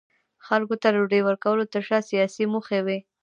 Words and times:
خلکو 0.45 0.75
ته 0.81 0.87
د 0.91 0.93
ډوډۍ 0.95 1.21
ورکولو 1.25 1.69
ترشا 1.73 1.99
سیاسي 2.09 2.43
موخې 2.53 2.79
وې. 2.85 2.97